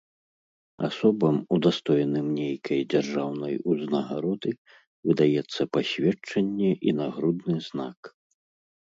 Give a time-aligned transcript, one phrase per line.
[0.85, 4.51] Асобам, удастоеным нейкай дзяржаўнай узнагароды,
[5.09, 7.99] выдаецца пасведчанне і нагрудны знак.